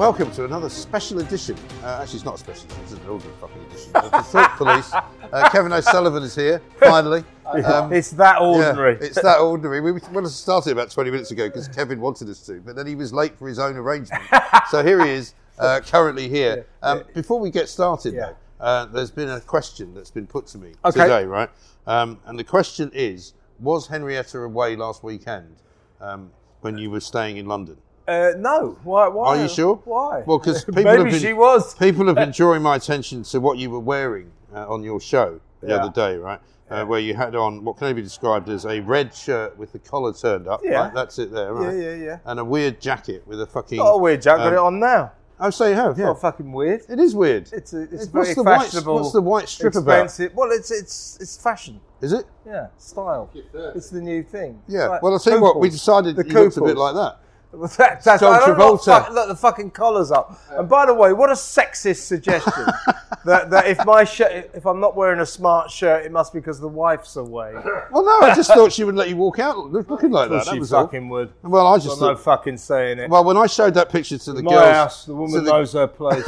[0.00, 1.56] Welcome to another special edition.
[1.84, 3.92] Uh, actually, it's not a special edition, it's an ordinary fucking edition.
[3.96, 4.90] of the Thought Police.
[4.94, 7.22] Uh, Kevin O'Sullivan is here, finally.
[7.44, 8.96] Um, it's that yeah, ordinary.
[8.98, 9.82] it's that ordinary.
[9.82, 12.76] We wanted to start it about 20 minutes ago because Kevin wanted us to, but
[12.76, 14.22] then he was late for his own arrangement.
[14.70, 16.64] so here he is, uh, currently here.
[16.82, 18.32] Um, before we get started, Yeah.
[18.58, 21.02] though, uh, there's been a question that's been put to me Okay.
[21.02, 21.50] today, right?
[21.86, 25.56] Um, and the question is Was Henrietta away last weekend
[26.00, 26.30] um,
[26.62, 27.76] when you were staying in London?
[28.10, 28.78] Uh, no.
[28.82, 29.08] Why?
[29.08, 29.26] Why?
[29.38, 29.76] Are you sure?
[29.84, 30.22] Why?
[30.26, 31.74] Well, because people maybe have been, she was.
[31.74, 35.40] People have been drawing my attention to what you were wearing uh, on your show
[35.60, 35.76] the Yeah.
[35.76, 36.40] other day, right?
[36.70, 39.72] Uh, where you had on what can only be described as a red shirt with
[39.72, 40.60] the collar turned up.
[40.62, 40.82] Yeah.
[40.84, 40.94] Right?
[40.94, 41.74] That's it there, right?
[41.74, 42.18] Yeah, yeah, yeah.
[42.24, 43.78] And a weird jacket with a fucking.
[43.78, 44.38] Got a weird jacket.
[44.44, 45.12] Got um, it on now.
[45.42, 46.04] Oh, so you have, yeah.
[46.06, 46.82] Not fucking weird.
[46.88, 47.48] It is weird.
[47.52, 48.94] It's a, it's What's very the white- fashionable.
[48.96, 50.04] what's the white strip about?
[50.04, 50.36] expensive.
[50.36, 51.80] Well, it's it's it's fashion.
[52.02, 52.26] Is it?
[52.46, 53.30] Yeah, style.
[53.74, 54.60] It's the new thing.
[54.68, 54.88] Yeah.
[54.88, 57.18] Like well, I'll tell you what, we decided The it looks a bit like that.
[57.76, 58.84] That- that's, John I don't know what Travolta.
[58.84, 60.38] fuck- look, the fucking collars up.
[60.52, 62.64] And by the way, what a sexist suggestion
[63.24, 66.38] that, that if my shirt, if I'm not wearing a smart shirt, it must be
[66.38, 67.52] because the wife's away.
[67.90, 70.44] Well, no, I just thought she would let you walk out looking like that.
[70.44, 70.84] she that was all.
[70.84, 71.32] fucking would.
[71.42, 73.10] Well, I just Got no fucking saying it.
[73.10, 75.72] Well, when I showed that picture to the my girls, house, the woman the- knows
[75.72, 76.24] her place.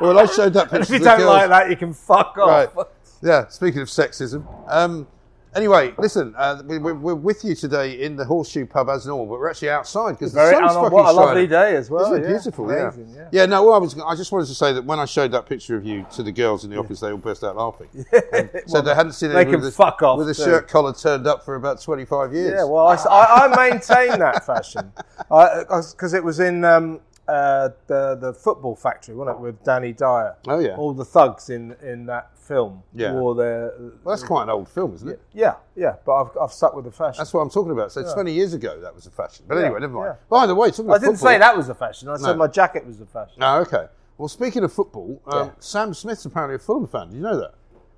[0.00, 1.28] Well, I showed that picture if you don't girls.
[1.30, 2.76] like that, you can fuck off.
[2.76, 2.86] Right.
[3.22, 4.44] Yeah, speaking of sexism.
[4.68, 5.06] Um,
[5.56, 9.26] anyway, listen, uh, we, we're, we're with you today in the Horseshoe Pub as normal,
[9.26, 12.18] but we're actually outside because the sun's fucking what a lovely day as well, Isn't
[12.18, 12.28] it yeah.
[12.28, 12.70] beautiful?
[12.70, 13.28] Amazing, yeah.
[13.32, 13.46] yeah.
[13.46, 15.76] no, well, I, was, I just wanted to say that when I showed that picture
[15.76, 17.88] of you to the girls in the office, they all burst out laughing.
[18.32, 21.26] And said they hadn't seen can with, a, fuck off with a shirt collar turned
[21.26, 22.52] up for about 25 years.
[22.56, 24.92] Yeah, well, I maintain that fashion
[25.28, 30.36] because it was in um, uh, the the football factory, wasn't it, with Danny Dyer?
[30.46, 30.76] Oh, yeah.
[30.76, 33.12] all the thugs in in that film Yeah.
[33.12, 33.72] wore their.
[33.78, 35.20] Well, that's quite an old film, isn't it?
[35.32, 37.18] Yeah, yeah, but I've, I've stuck with the fashion.
[37.18, 37.92] That's what I'm talking about.
[37.92, 39.44] So 20 years ago, that was a fashion.
[39.48, 40.14] But Yeah, anyway, never mind.
[40.18, 40.24] yeah.
[40.28, 42.08] By the way, talking I didn't football- say that was the fashion.
[42.08, 43.42] I said my jacket was the fashion.
[43.42, 43.86] Oh, okay.
[44.18, 45.52] Well, speaking of football, um, Yeah.
[45.58, 47.08] Sam Smith's apparently a Fulham fan.
[47.08, 47.54] Did you know that?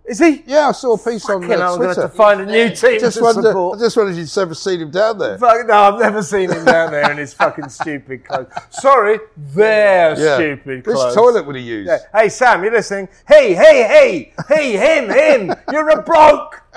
[0.08, 0.42] Is he?
[0.46, 2.00] Yeah, I saw a piece on Fucking hell, uh, I'm going to Twitter.
[2.02, 3.78] have to find a new team just to wondered, support.
[3.78, 5.36] I just wondered if you'd ever seen him down there.
[5.38, 8.46] Fuck, no, I've never seen him down there in his fucking stupid clothes.
[8.70, 10.36] Sorry, their Yeah.
[10.36, 11.14] stupid Which clothes.
[11.14, 11.86] toilet would he use?
[11.88, 11.98] Yeah.
[12.18, 13.08] Hey, Sam, you're listening.
[13.28, 15.10] Hey, hey, hey, hey, him,
[15.50, 15.56] him.
[15.70, 16.62] You're a bloke.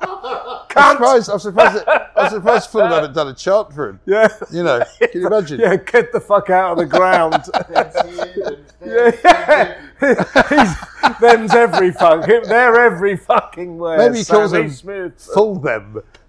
[0.00, 0.92] I'm Cunt.
[0.92, 1.30] surprised.
[1.30, 1.84] I'm surprised.
[1.86, 4.00] That, I'm surprised Fulham haven't done a chant for him.
[4.06, 4.28] Yeah.
[4.52, 5.58] You know, can you imagine?
[5.58, 7.42] Yeah, get the fuck out of the ground.
[8.84, 9.87] yeah, yeah.
[11.20, 12.42] Them's every fucking.
[12.44, 13.98] They're every fucking word.
[13.98, 15.18] Maybe he calls them smooth.
[15.18, 16.02] full them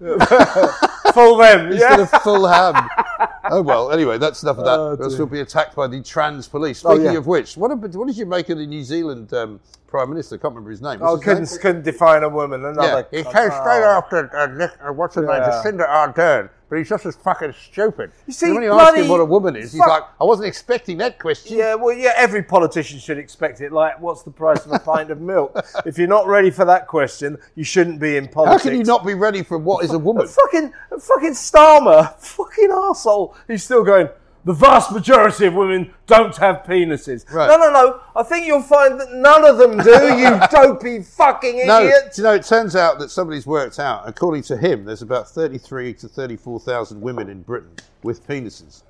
[1.14, 1.72] Full them.
[1.72, 2.02] instead Yeah.
[2.02, 2.88] of full ham.
[3.50, 3.90] oh well.
[3.92, 4.78] Anyway, that's enough of that.
[4.78, 6.84] Oh, else we'll be attacked by the trans police.
[6.84, 7.18] Oh, Speaking yeah.
[7.18, 10.36] of which, what, what did you make of the New Zealand um, Prime Minister?
[10.36, 11.00] I can't remember his name.
[11.02, 11.60] Oh, his couldn't, name?
[11.60, 12.64] couldn't define a woman.
[12.64, 13.06] Another.
[13.12, 13.18] Yeah.
[13.18, 13.98] He came straight Oh.
[14.04, 15.62] after uh, Nick, uh, what's name, Yeah.
[15.64, 18.12] Jacinda Ardern, but he's just as fucking stupid.
[18.28, 20.98] You see, when you ask him what a woman is, he's like, I wasn't expecting
[20.98, 21.58] that question.
[21.58, 23.72] Yeah, well, yeah, every politician should expect it.
[23.72, 25.50] Like, what's the price of a pint of milk?
[25.90, 28.62] If you're not ready for that question, you shouldn't be in politics.
[28.62, 30.28] How can you not be ready for what is a woman?
[30.28, 33.34] Fucking, fucking Starmer, fucking arsehole.
[33.48, 34.08] He's still going,
[34.44, 37.30] the vast majority of women don't have penises.
[37.32, 37.46] Right.
[37.48, 38.00] No, no, no.
[38.16, 42.12] I think you'll find that none of them do, you dopey fucking No, idiot.
[42.14, 45.28] do you know, it turns out that somebody's worked out, according to him, there's about
[45.28, 48.82] 33 to 34,000 women in Britain with penises.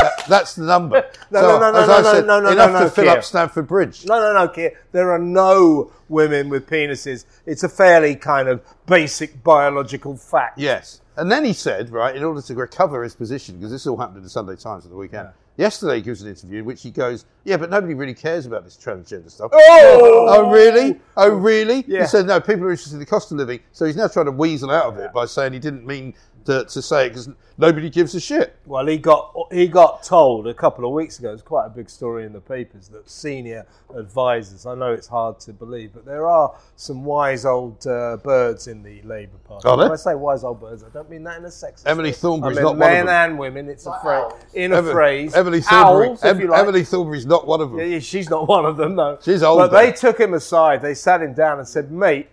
[0.00, 1.04] That- that's the number.
[1.30, 2.84] No, So, no, no, no, as no, I no, said, no, no, enough no, to
[2.84, 3.12] no, fill Keir.
[3.18, 4.04] up Stamford Bridge.
[4.06, 4.78] No, no, no, Keir.
[4.92, 7.24] There are no women with penises.
[7.46, 10.58] It's a fairly kind of basic biological fact.
[10.58, 11.00] Yes.
[11.16, 14.18] And then he said, right, in order to recover his position, because this all happened
[14.18, 16.90] in the Sunday Times at the weekend, yesterday he gives an interview in which he
[16.90, 19.50] goes, yeah, but nobody really cares about this transgender stuff.
[19.52, 20.26] Oh!
[20.28, 21.00] Oh, really?
[21.16, 21.84] Oh, really?
[21.86, 22.02] Yeah.
[22.02, 23.60] He said, no, people are interested in the cost of living.
[23.72, 26.14] So he's now trying to weasel out of it by saying he didn't mean
[26.46, 28.56] to, to say it because nobody gives a shit.
[28.66, 31.32] Well, he got he got told a couple of weeks ago.
[31.32, 34.66] It's quite a big story in the papers that senior advisors.
[34.66, 38.82] I know it's hard to believe, but there are some wise old uh, birds in
[38.82, 39.68] the Labour Party.
[39.68, 39.86] Are there?
[39.86, 41.84] When I say wise old birds, I don't mean that in a sexist.
[41.86, 42.12] Emily way.
[42.12, 43.30] Thornberry's I mean not one of men them.
[43.30, 43.68] and women.
[43.68, 45.34] It's a phrase in a Em- phrase.
[45.34, 46.08] Emily Thornberry.
[46.08, 46.58] Owls, Em- like.
[46.60, 47.78] Emily Thornberry's not one of them.
[47.80, 49.18] Yeah, yeah, she's not one of them, no.
[49.22, 50.82] She's old, But they took him aside.
[50.82, 52.28] They sat him down and said, "Mate,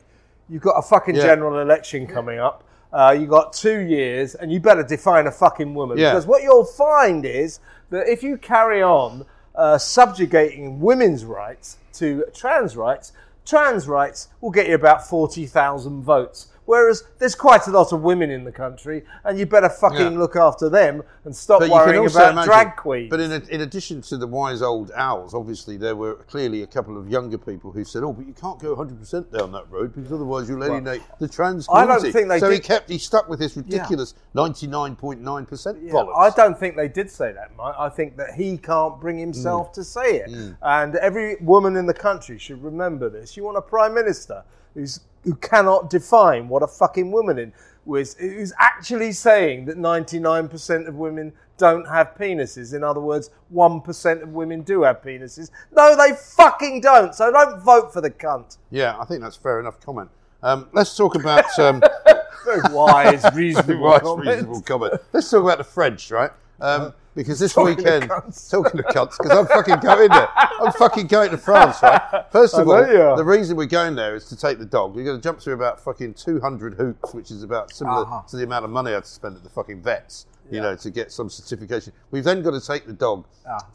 [0.49, 1.23] you've got a fucking Yeah.
[1.23, 2.63] general election coming up.
[2.91, 5.97] Uh, you got two years, and you better define a fucking woman.
[5.97, 6.11] Yeah.
[6.11, 7.59] Because what you'll find is
[7.89, 13.13] that if you carry on uh, subjugating women's rights to trans rights,
[13.45, 18.01] trans rights will get you about forty thousand votes." Whereas there's quite a lot of
[18.01, 20.17] women in the country, and you better fucking Yeah.
[20.17, 23.09] look after them and stop But worrying about imagine- drag queens.
[23.09, 26.97] But in, in addition to the wise old owls, obviously there were clearly a couple
[26.97, 29.93] of younger people who said, "Oh, but you can't go 100 percent down that road
[29.93, 32.97] because otherwise you'll alienate the trans I don't think they so he did- kept he
[32.97, 36.17] stuck with his ridiculous 99.9 percent Yeah, bollocks.
[36.17, 37.75] I don't think they did say that, Mike.
[37.77, 39.19] I think that he can't bring Mm.
[39.19, 40.55] himself to say it.
[40.61, 43.35] And every woman in the country should remember this.
[43.35, 48.53] You want a prime minister who's who cannot define what a fucking woman is, who's,
[48.59, 52.73] actually saying that 99% of women don't have penises.
[52.73, 55.51] In other words, 1% of women do have penises.
[55.75, 57.13] No, they fucking don't.
[57.13, 58.57] So don't vote for the cunt.
[58.71, 60.09] Yeah, I think that's fair enough comment.
[60.41, 61.81] Um, let's talk about um,
[62.45, 64.27] Very wise, reasonable Right, comment.
[64.27, 64.93] reasonable comment.
[65.13, 66.31] Let's talk about the French, right?
[66.59, 70.29] Um, because this Talking weekend, talking to cunts, because I'm fucking going there.
[70.35, 72.25] I'm fucking going to France, right?
[72.31, 74.95] First of all, you the reason we're going there is to take the dog.
[74.95, 78.21] We're going to jump through about fucking 200 hoops, which is about similar Uh-huh.
[78.29, 80.75] to the amount of money I had to spend at the fucking vets, you know,
[80.75, 81.91] to get some certification.
[82.11, 83.25] We've then got to take the dog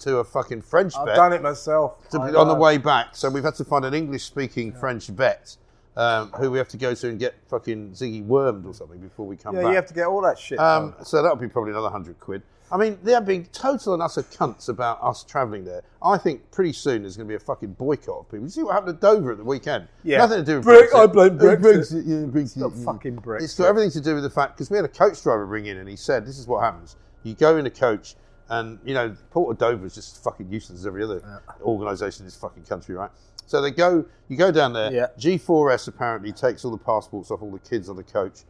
[0.01, 1.01] to a fucking French Ah.
[1.01, 2.09] I've vet done it myself.
[2.11, 3.17] to on the way back.
[3.17, 5.57] So we've had to find an English-speaking French vet.
[5.97, 9.27] Um, who we have to go to and get fucking Ziggy wormed or something before
[9.27, 9.71] we come Yeah, back.
[9.71, 10.59] you have to get all that shit.
[10.59, 12.43] Um, so that'll be probably another hundred quid.
[12.71, 15.83] I mean, they're being total and utter cunts about us travelling there.
[16.03, 18.41] I think pretty soon there's going to be a fucking boycott of people.
[18.45, 19.87] You see what happened to Dover at the weekend?
[20.03, 20.19] Yeah.
[20.19, 20.95] Nothing to do with Bre- Brexit.
[21.03, 22.03] I blame Oh, Brexit.
[22.05, 22.85] yeah, Brexit, got yeah.
[22.85, 23.43] fucking Brexit.
[23.45, 25.67] It's got everything to do with the fact because we had a coach driver ring
[25.67, 26.97] in and he said, "This is what happens.
[27.23, 28.17] You go in a coach,
[28.51, 31.23] and you know, Port of Dover is just fucking useless as every other
[31.63, 33.11] organisation in this fucking country, right?"
[33.47, 34.93] So they go, you go down there.
[34.93, 35.07] Yeah.
[35.19, 38.41] G4S apparently takes all the passports off all the kids on the coach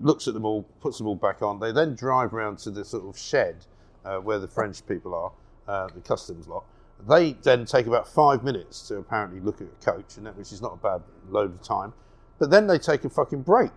[0.00, 1.58] looks at them all, puts them all back on.
[1.60, 3.66] They then drive round to the sort of shed
[4.04, 5.32] uh, where the French people are,
[5.66, 6.64] uh, the customs lot.
[7.08, 10.52] They then take about five minutes to apparently look at a coach, and that, which
[10.52, 11.92] is not a bad load of time.
[12.38, 13.70] But then they take a fucking break,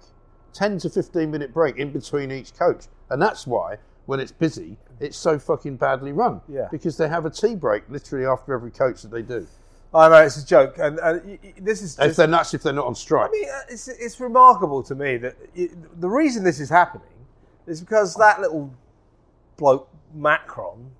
[0.53, 2.85] 10 to 15 minute break in between each coach.
[3.09, 6.41] And that's why, when it's busy, it's so fucking badly run.
[6.47, 6.67] Yeah.
[6.71, 9.47] Because they have a tea break literally after every coach that they do.
[9.93, 12.63] I know it's a joke, and, and y- y- this is If they're nuts, if
[12.63, 13.29] they're not on strike.
[13.29, 15.67] I mean, uh, it's, it's remarkable to me that y
[15.99, 17.07] the reason this is happening
[17.67, 18.73] is because that little
[19.57, 20.91] bloke Macron,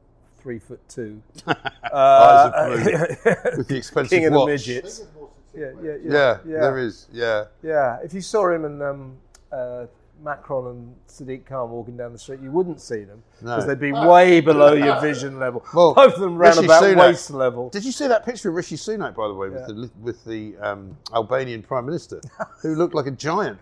[0.42, 1.54] three foot two, uh,
[1.94, 3.58] Eyes of blue.
[3.58, 4.48] with the expensive king of the watch.
[4.48, 5.04] midgets.
[5.54, 7.08] Yeah, yeah, yeah, Yeah, there is.
[7.12, 7.46] Yeah.
[7.64, 9.18] Yeah, if you saw him and um,
[9.52, 9.86] uh,
[10.24, 13.68] Macron and Sadiq Khan walking down the street, you wouldn't see them because No.
[13.68, 15.64] they'd be way below your vision level.
[15.74, 17.70] Well, Both of them ran Rishi about Sunak- waist level.
[17.70, 20.56] Did you see that picture of Rishi Sunak, by the way, with the with the
[20.58, 22.22] um, Albanian prime minister,
[22.62, 23.60] who looked like a giant?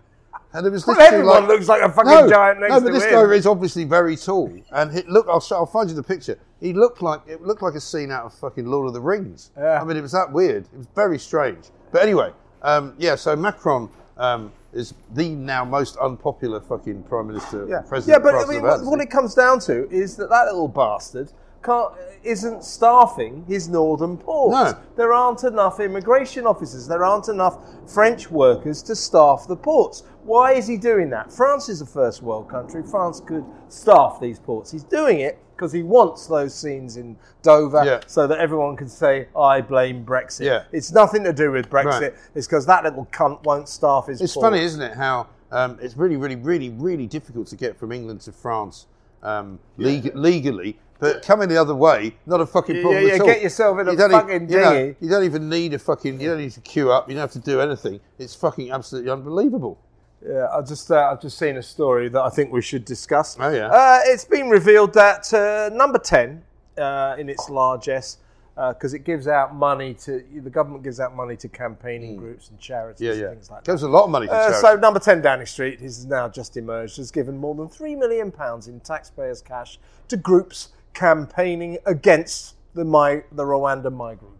[0.52, 2.80] And it was Well, literally everyone like, looks like a fucking no, giant next no,
[2.80, 3.10] but to this him.
[3.12, 5.26] guy is obviously very tall, and it look.
[5.28, 6.38] I'll, I'll find you the picture.
[6.60, 9.50] He looked like it looked like a scene out of fucking Lord of the Rings.
[9.56, 9.80] Yeah.
[9.80, 10.64] I mean, it was that weird.
[10.72, 11.66] It was very strange.
[11.92, 13.14] But anyway, um, yeah.
[13.14, 18.24] So Macron um, is the now most unpopular fucking prime minister, Yeah, president.
[18.24, 21.32] yeah, but I mean, what, what it comes down to is that that little bastard
[21.62, 24.72] can't, isn't staffing his northern ports.
[24.72, 24.78] No.
[24.96, 26.86] There aren't enough immigration officers.
[26.86, 30.04] There aren't enough French workers to staff the ports.
[30.24, 31.32] Why is he doing that?
[31.32, 32.82] France is a first world country.
[32.82, 34.70] France could staff these ports.
[34.70, 38.00] He's doing it because he wants those scenes in Dover Yeah.
[38.06, 40.46] so that everyone can say, I blame Brexit.
[40.46, 40.62] Yeah.
[40.72, 42.00] It's nothing to do with Brexit.
[42.00, 42.14] Right.
[42.34, 44.44] It's because that little cunt won't staff his It's port.
[44.44, 44.94] funny, isn't it?
[44.96, 48.86] How um, it's really, really, really, really difficult to get from England to France
[49.22, 50.78] um, leg- legally.
[50.98, 53.26] But coming the other way, not a fucking problem yeah, at all.
[53.26, 55.78] get yourself in a You don't e- fucking you know, you don't even need a
[55.78, 56.20] fucking.
[56.20, 57.08] You don't need to queue up.
[57.08, 58.00] You don't have to do anything.
[58.18, 59.78] It's fucking absolutely unbelievable.
[60.26, 63.36] Yeah, I've just uh, I've just seen a story that I think we should discuss.
[63.40, 63.68] Oh, yeah.
[63.68, 66.42] Uh, it's been revealed that uh, number ten
[66.76, 68.18] uh, in its largesse,
[68.54, 72.58] because it gives out money to the government gives out money to campaigning groups and
[72.58, 73.04] charities Hmm.
[73.06, 73.28] Yeah, and yeah.
[73.30, 73.70] things like that.
[73.72, 74.60] Gives a lot of money to Uh, charity.
[74.60, 78.30] so number 10 Downing Street has now just emerged has given more than three million
[78.30, 84.39] pounds in taxpayers' cash to groups campaigning against the mi- the Rwanda migrant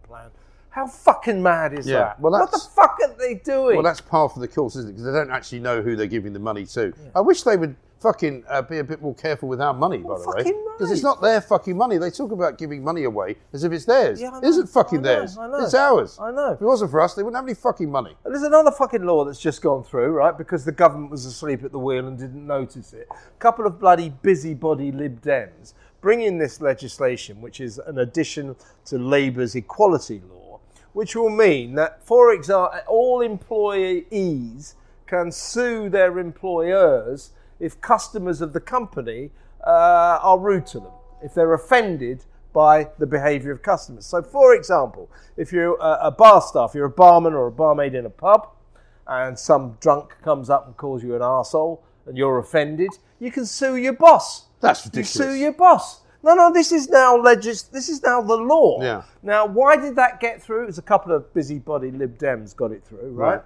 [0.71, 2.19] How fucking mad is Yeah, that?
[2.19, 3.75] well, what the fuck are they doing?
[3.75, 4.93] Well, that's par for the course, isn't it?
[4.93, 6.93] Because they don't actually know who they're giving the money to.
[7.13, 10.17] I wish they would fucking uh, be a bit more careful with our money, by
[10.17, 10.37] the way.
[10.37, 11.97] fucking Because it's not their fucking money.
[11.97, 14.19] They talk about giving money away as if it's theirs.
[14.21, 15.37] Yeah, it isn't fucking know, theirs.
[15.37, 15.57] I know.
[15.63, 16.17] It's ours.
[16.19, 16.53] I know.
[16.53, 18.15] If it wasn't for us, they wouldn't have any fucking money.
[18.23, 20.35] And There's another fucking law that's just gone through, right?
[20.35, 23.07] Because the government was asleep at the wheel and didn't notice it.
[23.11, 28.55] A couple of bloody busybody Lib Dems bring in this legislation, which is an addition
[28.85, 30.40] to Labour's equality law,
[30.93, 34.75] which will mean that, for example, all employees
[35.07, 39.31] can sue their employers if customers of the company
[39.65, 44.05] uh, are rude to them, if they're offended by the behaviour of customers.
[44.05, 47.95] So, for example, if you're a, a bar staff, you're a barman or a barmaid
[47.95, 48.49] in a pub,
[49.07, 53.45] and some drunk comes up and calls you an arsehole and you're offended, you can
[53.45, 54.45] sue your boss.
[54.59, 55.15] That's ridiculous.
[55.15, 56.00] You sue your boss.
[56.23, 58.81] No, no, this is now legis- This is now the law.
[58.81, 59.03] Yeah.
[59.23, 60.63] Now, why did that get through?
[60.63, 63.35] It was a couple of busybody Lib Dems got it through, right?
[63.35, 63.41] Right.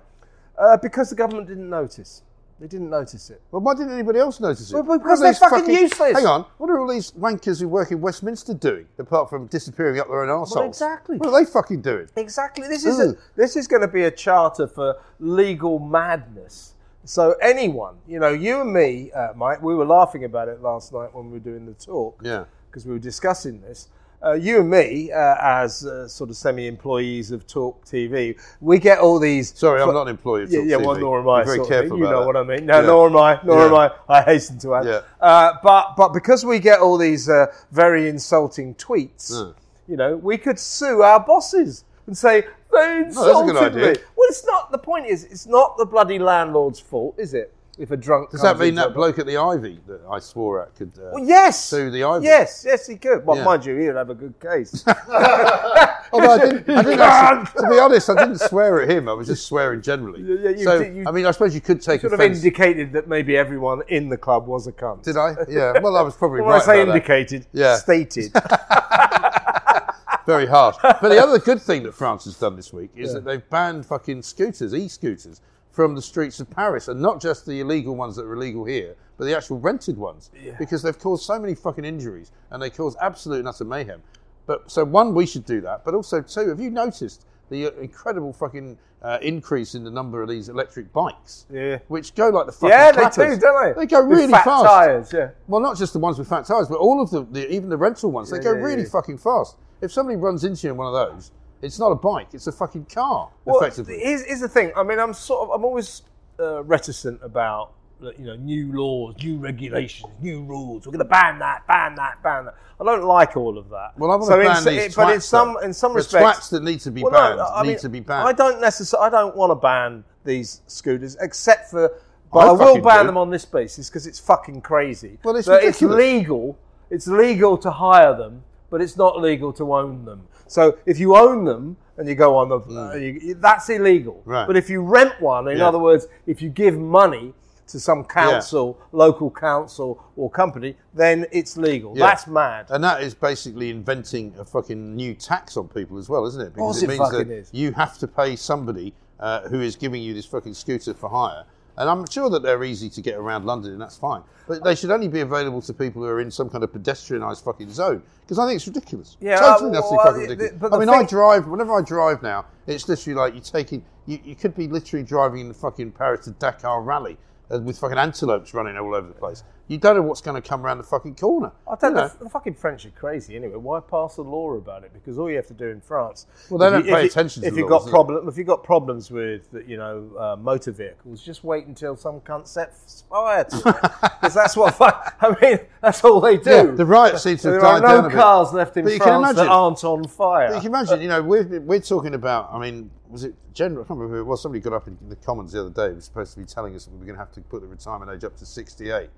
[0.57, 2.23] Uh, because the government didn't notice.
[2.59, 3.41] They didn't notice it.
[3.51, 4.73] Well, why didn't anybody else notice it?
[4.75, 6.13] Well, because they're these fucking useless.
[6.13, 6.45] Hang on.
[6.57, 10.23] What are all these wankers who work in Westminster doing, apart from disappearing up their
[10.23, 10.65] own arseholes?
[10.65, 11.17] exactly.
[11.17, 12.07] What are they fucking doing?
[12.15, 12.67] Exactly.
[12.69, 16.75] This is a, this is going to be a charter for legal madness.
[17.03, 20.93] So anyone, you know, you and me, uh, Mike, we were laughing about it last
[20.93, 22.21] night when we were doing the talk.
[22.23, 22.45] Yeah.
[22.75, 23.87] Because we were discussing this.
[24.21, 28.99] Uh, you and me, uh, as uh, sort of semi-employees of Talk TV, we get
[28.99, 29.57] all these.
[29.57, 30.99] Sorry, I'm not an employee of Yeah, Talk yeah, well, TV.
[30.99, 31.43] nor am I.
[31.43, 31.97] Be very careful.
[31.97, 32.25] You know that.
[32.25, 32.65] what I mean?
[32.65, 32.85] No, Yeah.
[32.87, 33.39] nor am I.
[33.45, 33.65] Nor Yeah.
[33.67, 33.91] am I.
[34.09, 34.85] I hasten to add.
[34.87, 35.01] Yeah.
[35.21, 39.53] Uh, but but because we get all these uh, very insulting tweets, Mm.
[39.87, 42.41] you know, we could sue our bosses and say
[42.73, 43.87] they that's a insulted good idea.
[43.93, 43.99] me.
[44.17, 44.69] Well, it's not.
[44.73, 47.53] The point is, it's not the bloody landlord's fault, is it?
[47.77, 50.73] If a drunk Does that mean that bloke at the Ivy that I swore at
[50.75, 50.93] could?
[50.97, 51.61] Uh, Well, yes.
[51.65, 52.25] sue the Ivy?
[52.25, 53.25] Yes, yes, he could.
[53.25, 53.43] Well, Yeah.
[53.43, 54.85] mind you, he'd have a good case.
[54.87, 59.09] Although I didn't, I didn't actually, to be honest, I didn't swear at him.
[59.09, 60.21] I was just swearing generally.
[60.21, 62.37] Yeah, yeah, you so, you I mean, I suppose you could take sort of offence.
[62.37, 65.03] indicated that maybe everyone in the club was a cunt.
[65.03, 65.35] Did I?
[65.49, 65.79] Yeah.
[65.81, 66.87] Well, I was probably When right I say that.
[66.95, 67.75] indicated, Yeah.
[67.75, 68.31] stated.
[70.25, 70.77] Very harsh.
[70.81, 73.85] But the other good thing that France has done this week is that they've banned
[73.85, 75.39] fucking scooters, e-scooters,
[75.75, 78.95] from the streets of Paris, and not just the illegal ones that are illegal here,
[79.17, 82.95] but the actual rented ones, because they've caused so many fucking injuries and they cause
[83.01, 84.01] absolute and utter mayhem.
[84.45, 87.71] But so one, we should do that, but also two, have you noticed the uh,
[87.71, 91.45] incredible fucking uh, increase in the number of these electric bikes?
[91.51, 91.79] Yeah.
[91.89, 93.35] Which go like the fucking yeah, they clappers.
[93.35, 93.81] do, don't they?
[93.81, 94.65] They go With really fat fast.
[94.65, 95.29] Tires, yeah.
[95.47, 97.77] Well, not just the ones with fat tires, but all of the, the even the
[97.77, 98.29] rental ones.
[98.29, 98.89] They go yeah, really yeah.
[98.89, 99.57] fucking fast.
[99.81, 102.51] If somebody runs into you in one of those, it's not a bike; it's a
[102.51, 103.29] fucking car.
[103.45, 104.71] Well, effectively, here's, here's the thing.
[104.75, 106.03] I mean, I'm sort of, I'm always
[106.39, 107.73] uh, reticent about
[108.17, 110.85] you know new laws, new regulations, new rules.
[110.85, 112.55] We're going to ban that, ban that, ban that.
[112.79, 113.97] I don't like all of that.
[113.97, 115.97] well, I want So to in ban s- these But in some in some the
[115.97, 118.27] respects, that need to be Well, banned no, I need mean, to be banned.
[118.27, 119.07] I don't necessarily.
[119.07, 121.99] I don't want to ban these scooters, except for.
[122.33, 123.07] But I I, will ban do.
[123.07, 125.17] them on this basis because it's fucking crazy.
[125.23, 126.57] Well, it's it's legal.
[126.89, 130.27] It's legal to hire them, but it's not legal to own them.
[130.47, 134.21] So if you own them and you go on the, uh, you, that's illegal.
[134.25, 134.45] Right.
[134.45, 135.67] But if you rent one, in Yeah.
[135.67, 137.33] other words, if you give money
[137.67, 141.97] to some council, local council or company, then it's legal.
[141.97, 142.05] Yeah.
[142.07, 142.67] That's mad.
[142.69, 146.53] And that is basically inventing a fucking new tax on people as well, isn't it?
[146.55, 147.49] course Because it it means that is.
[147.51, 151.45] you have to pay somebody uh, who is giving you this fucking scooter for hire.
[151.77, 154.23] And I'm sure that they're easy to get around London, and that's fine.
[154.47, 157.43] But they should only be available to people who are in some kind of pedestrianised
[157.43, 158.01] fucking zone.
[158.21, 159.17] Because I think it's ridiculous.
[159.19, 160.63] Yeah, totally, uh, well, fucking the- ridiculous.
[160.63, 161.47] I the mean, I drive.
[161.47, 163.83] Whenever I drive now, it's literally like you're taking.
[164.05, 167.17] You, you could be literally driving in the fucking Paris to Dakar rally uh,
[167.49, 169.43] with fucking antelopes running all over the place.
[169.67, 171.51] You don't know what's going to come around the fucking corner.
[171.67, 172.07] I don't You know.
[172.19, 173.55] The fucking French are crazy anyway.
[173.55, 174.93] Why pass a law about it?
[174.93, 176.27] Because all you have to do in France.
[176.51, 178.45] Well, they don't you- pay if attention to If the you've got problem, if you've
[178.45, 183.43] got problems with you know uh, motor vehicles, just wait until some cunt sets fire
[183.45, 183.75] to it.
[184.25, 184.75] Because that's what.
[185.21, 186.49] I mean, that's all they do.
[186.49, 188.15] Yeah, the riots seem to have there are died down no a bit.
[188.17, 190.47] cars left in But you can France that aren't on fire.
[190.49, 193.85] But you can imagine, you know, we're, we're talking about, I mean, was it General?
[193.85, 194.41] I can't remember who it was.
[194.41, 196.83] Somebody got up in the Commons the other day, was supposed to be telling us
[196.83, 199.09] that we were going to have to put the retirement age up to 68.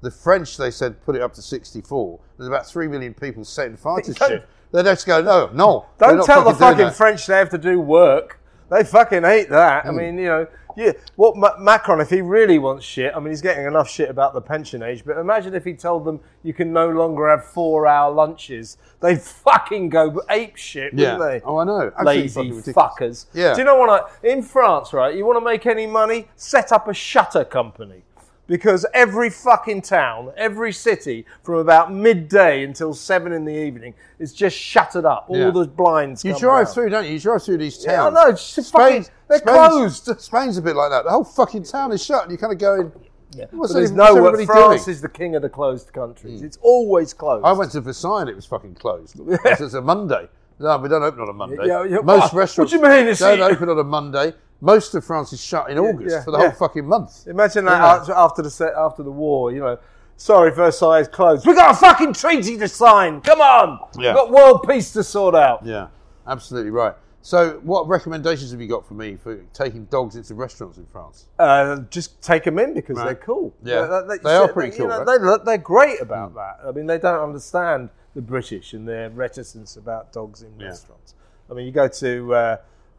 [0.00, 2.18] The French, they said, put it up to 64.
[2.36, 4.48] There's about 3 million people setting fire to shit.
[4.72, 5.86] They just go, no, no.
[5.98, 6.96] Don't tell the fucking doing fucking.
[6.96, 8.40] French they have to do work.
[8.72, 9.86] They fucking hate that.
[9.86, 9.96] I Hmm.
[9.98, 10.46] mean, you know,
[10.76, 10.92] yeah.
[11.16, 14.34] What Ma- Macron, if he really wants shit, I mean, he's getting enough shit about
[14.34, 15.04] the pension age.
[15.04, 18.76] But imagine if he told them you can no longer have four-hour lunches.
[19.00, 21.16] They'd fucking go ape shit, Yeah.
[21.18, 21.46] wouldn't they?
[21.46, 21.92] Oh, I know.
[21.98, 23.26] Absolutely Lazy fuckers.
[23.34, 23.52] Yeah.
[23.54, 23.90] Do you know what?
[24.22, 25.14] I, in France, right?
[25.14, 26.28] You want to make any money?
[26.36, 28.02] Set up a shutter company.
[28.46, 34.34] Because every fucking town, every city, from about midday until seven in the evening, is
[34.34, 35.24] just shuttered up.
[35.30, 35.50] All Yeah.
[35.50, 36.26] the blinds.
[36.26, 36.74] You drive down.
[36.74, 37.12] through, don't you?
[37.12, 38.14] You drive through these Yeah, I towns.
[38.14, 40.20] know, just fucking- they're Spain's- closed.
[40.20, 41.04] Spain's a bit like that.
[41.04, 42.92] The whole fucking town is shut, and you're kind of going,
[43.36, 43.46] Yeah.
[43.50, 44.94] What's But there's every- what's no everybody France doing?
[44.94, 46.40] is the king of the closed countries.
[46.40, 46.44] Mm.
[46.44, 47.44] It's always closed.
[47.44, 49.18] I went to Versailles and it was fucking closed.
[49.44, 50.28] It's it's a Monday.
[50.60, 51.56] No, we don't open on a Monday.
[51.66, 52.32] Yeah, yeah, Most what?
[52.34, 53.08] restaurants What do you mean?
[53.08, 54.34] It's don't the- open on a Monday.
[54.60, 57.26] Most of France is shut in August yeah, for the whole fucking month.
[57.26, 57.94] Imagine that Yeah.
[57.96, 59.78] after, after the set, after the war, you know.
[60.16, 61.44] Sorry, Versailles is closed.
[61.44, 63.20] We got a fucking treaty to sign.
[63.22, 64.10] Come on, Yeah.
[64.10, 65.66] we've got world peace to sort out.
[65.66, 65.88] Yeah,
[66.28, 66.94] absolutely right.
[67.24, 71.24] So, what recommendations have you got for me for taking dogs into restaurants in France?
[71.38, 73.06] Uh, just take them in because Right.
[73.06, 73.54] they're cool.
[73.62, 74.02] Yeah.
[74.22, 75.18] They are pretty cool, know, right?
[75.18, 75.26] Hmm.
[75.26, 76.58] they, they're great about that.
[76.68, 80.66] I mean, they don't understand the British and their reticence about dogs in Yeah.
[80.66, 81.14] restaurants.
[81.50, 82.56] I mean, you go to uh,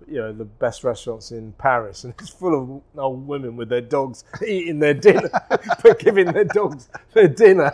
[0.08, 3.82] you know the best restaurants in Paris, and it's full of old women with their
[3.82, 5.29] dogs eating their dinner,
[5.84, 7.72] but giving their dogs their dinner.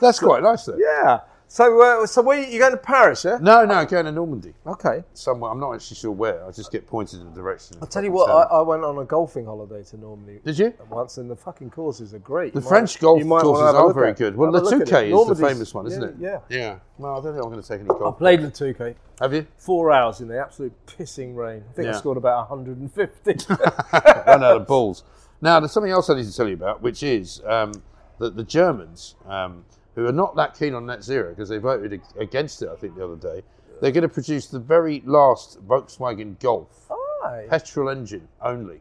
[0.00, 0.78] That's quite nice, though.
[0.78, 1.22] yeah.
[1.52, 3.24] So, uh, so where you going to Paris?
[3.24, 3.38] Yeah.
[3.40, 4.54] No, no, going to Normandy.
[4.64, 5.02] Okay.
[5.14, 5.50] Somewhere.
[5.50, 6.46] I'm not actually sure where.
[6.46, 7.76] I just get pointed in the direction.
[7.82, 8.30] I'll tell you what.
[8.30, 10.38] I, I went on a golfing holiday to Normandy.
[10.44, 10.72] Did you?
[10.88, 12.54] Once, and the fucking courses are great.
[12.54, 14.36] The You French might- golf courses wanna have a are very good.
[14.36, 15.12] Well, have a Le look at Touquet it.
[15.12, 16.42] is the famous one, isn't yeah, it?
[16.50, 16.56] Yeah.
[16.56, 16.78] Yeah.
[16.98, 18.14] Well, I don't think I'm going to take any golf.
[18.14, 18.94] I played the 2K.
[19.20, 19.44] Have you?
[19.56, 21.64] Four hours in the absolute pissing rain.
[21.68, 23.46] I think I scored about 150.
[23.52, 25.02] Run out of balls.
[25.40, 27.72] Now, there's something else I need to tell you about, which is um,
[28.18, 32.00] that the Germans, um, who are not that keen on net zero because they voted
[32.18, 33.42] against it, I think, the other day,
[33.80, 36.90] they're going to produce the very last Volkswagen Golf,
[37.24, 37.46] Aye.
[37.48, 38.80] petrol engine only.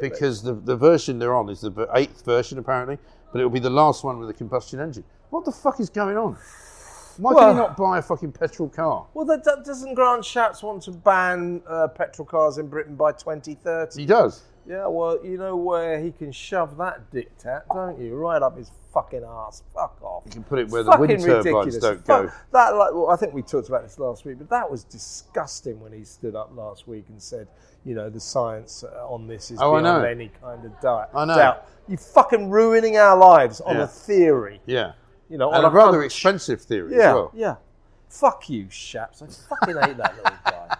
[0.00, 2.98] Because the, the version they're on is the eighth version, apparently,
[3.32, 5.04] but it will be the last one with a combustion engine.
[5.28, 6.36] What the fuck is going on?
[7.18, 9.06] Why Well- can you not buy a fucking petrol car?
[9.12, 13.12] Well, that, that doesn't Grant Shapps want to ban uh, petrol cars in Britain by
[13.12, 14.00] 2030?
[14.00, 14.42] He does.
[14.66, 18.14] Yeah, well, you know where he can shove that dictat, don't you?
[18.14, 19.62] Right up his fucking ass.
[19.74, 20.22] Fuck off.
[20.26, 21.76] You can put it where the wind fucking turbines ridiculous.
[21.76, 22.32] don't Fuck- go.
[22.52, 25.80] That, like, well, I think we talked about this last week, but that was disgusting
[25.80, 27.48] when he stood up last week and said,
[27.84, 31.10] you know, the science uh, on this is Oh, beyond any kind of doubt.
[31.14, 31.36] I know.
[31.36, 31.66] doubt.
[31.88, 33.82] You're fucking ruining our lives on Yeah.
[33.84, 34.60] a theory.
[34.66, 34.92] Yeah.
[35.28, 37.30] You know, And on a rather expensive theory Yeah, as well.
[37.34, 37.54] yeah.
[38.08, 39.22] Fuck you, Shapps.
[39.22, 40.76] I fucking hate that little guy.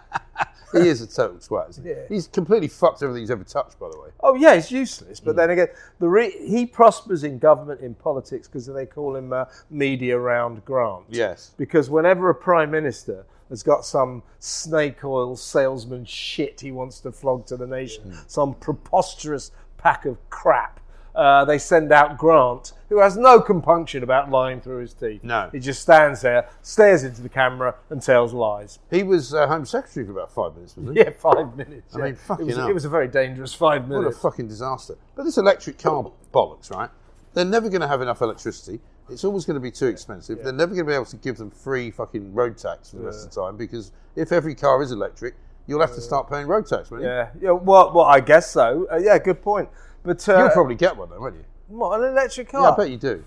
[0.73, 1.91] He is a total twat, isn't he?
[1.91, 1.97] Yeah.
[2.09, 4.09] He's completely fucked everything he's ever touched, by the way.
[4.21, 5.19] Oh yeah, he's useless.
[5.19, 5.25] Mm.
[5.25, 5.67] But then again,
[5.99, 10.63] the re- he prospers in government, in politics, because they call him uh, media round
[10.65, 11.05] Grant.
[11.09, 11.51] Yes.
[11.57, 17.11] Because whenever a prime minister has got some snake oil salesman shit he wants to
[17.11, 18.29] flog to the nation, Mm.
[18.29, 20.79] some preposterous pack of crap.
[21.13, 25.23] Uh, they send out Grant, who has no compunction about lying through his teeth.
[25.23, 25.49] No.
[25.53, 28.79] He just stands there, stares into the camera, and tells lies.
[28.89, 30.99] He was uh, Home Secretary for about five minutes, was he?
[30.99, 31.95] Yeah, five minutes.
[31.95, 32.03] I yeah.
[32.03, 32.67] mean, fucking it was, hell.
[32.67, 34.05] it was a very dangerous five minutes.
[34.07, 34.97] What a fucking disaster.
[35.15, 36.89] But this electric car bollocks, right?
[37.33, 38.81] They're never going to have enough electricity.
[39.09, 40.43] It's always going to be too expensive.
[40.43, 43.03] They're never going to be able to give them free fucking road tax for the
[43.03, 46.45] rest of the time because if every car is electric, you'll have to start paying
[46.45, 47.09] road tax, won't you?
[47.09, 47.51] Yeah, yeah.
[47.51, 48.85] Well, well, I guess so.
[48.91, 49.69] Uh, yeah, good point.
[50.03, 51.45] But uh, You'll probably get one, though, won't you?
[51.71, 52.61] What, an electric car.
[52.61, 53.23] Yeah, I bet you do.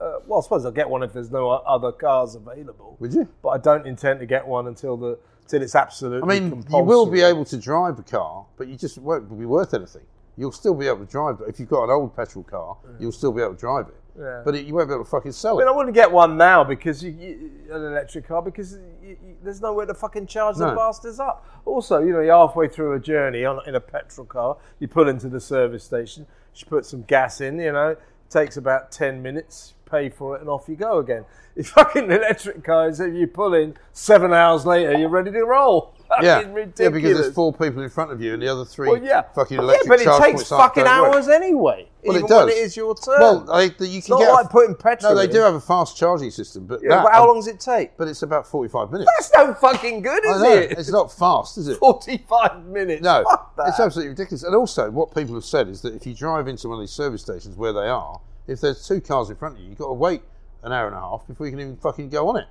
[0.00, 2.96] Uh, well, I suppose I'll get one if there's no o- other cars available.
[3.00, 3.28] Would you?
[3.42, 6.28] But I don't intend to get one until the till it's absolutely.
[6.36, 9.46] I mean, you will be able to drive a car, but you just won't be
[9.46, 10.02] worth anything.
[10.36, 11.48] You'll still be able to drive it.
[11.48, 13.94] If you've got an old petrol car, you'll still be able to drive it.
[14.18, 14.42] Yeah.
[14.44, 15.76] But it, you won't be able to fucking sell I mean, I it.
[15.76, 19.84] wouldn't get one now because you, you, an electric car because you, you, there's nowhere
[19.86, 20.74] to fucking charge the No.
[20.76, 21.46] bastards up.
[21.66, 24.56] Also, you know, you're halfway through a journey on, in a petrol car.
[24.78, 26.26] You pull into the service station.
[26.60, 27.58] You put some gas in.
[27.58, 27.96] You know,
[28.30, 29.74] takes about ten minutes.
[29.90, 31.24] Pay for it and off you go again.
[31.56, 35.94] If fucking electric cars, if you pull in seven hours later, you're ready to roll.
[36.22, 36.38] Yeah.
[36.40, 39.02] Fucking yeah, because there's four people in front of you and the other three Well,
[39.02, 39.22] yeah.
[39.34, 41.14] fucking yeah, electric but it takes fucking don't work.
[41.14, 41.88] hours anyway.
[42.04, 42.46] Well, it does.
[42.46, 43.18] when it is your turn.
[43.18, 45.12] Well, they, you can it's not get a- like putting petrol.
[45.14, 45.30] No, they in.
[45.32, 47.96] do have a fast charging system, but Yeah, that, but how long does it take?
[47.96, 49.10] But it's about 45 minutes.
[49.18, 50.78] That's no fucking good, I is it?
[50.78, 51.78] It's not fast, is it?
[51.78, 53.02] 45 minutes.
[53.02, 53.24] No,
[53.66, 54.42] it's absolutely ridiculous.
[54.44, 56.90] And also, what people have said is that if you drive into one of these
[56.92, 59.88] service stations where they are, if there's two cars in front of you, you've got
[59.88, 60.22] to wait
[60.62, 62.46] an hour and a half before you can even fucking go on it.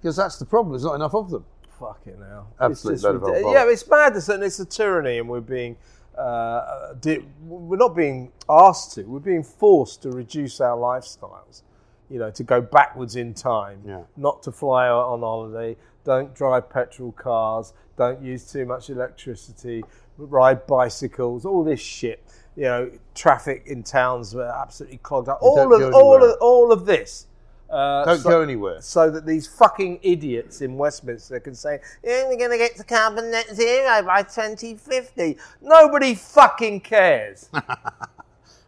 [0.00, 1.44] Because that's the problem, there's not enough of them.
[1.78, 2.52] Fucking hell.
[2.60, 3.54] Absolute It's just of old.
[3.54, 5.76] Yeah, it's madness and it's a tyranny, and we're being.
[6.16, 6.94] Uh,
[7.46, 9.04] we're not being asked to.
[9.04, 11.62] We're being forced to reduce our lifestyles.
[12.10, 13.82] You know, to go backwards in time.
[13.86, 14.02] Yeah.
[14.16, 15.76] Not to fly on holiday.
[16.04, 17.74] Don't drive petrol cars.
[17.96, 19.84] Don't use too much electricity.
[20.16, 21.44] Ride bicycles.
[21.44, 22.24] All this shit.
[22.56, 25.38] You know, traffic in towns were absolutely clogged up.
[25.40, 27.27] All of all of all of this.
[27.70, 28.80] Uh, Don't so- go anywhere.
[28.80, 32.84] so that these fucking idiots in Westminster can say, yeah, we're going to get to
[32.84, 35.36] carbon net zero by 2050.
[35.60, 37.50] Nobody fucking cares.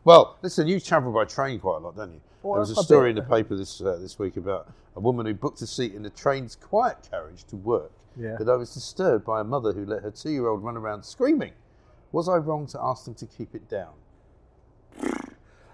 [0.02, 2.20] Well, listen, you travel by train quite a lot, don't you?
[2.42, 5.26] Well, there was a story in the paper this uh, this week about a woman
[5.26, 7.92] who booked a seat in the train's quiet carriage to work.
[8.16, 8.36] Yeah.
[8.38, 11.04] But I was disturbed by a mother who let her two year old run around
[11.04, 11.52] screaming.
[12.12, 13.92] Was I wrong to ask them to keep it down?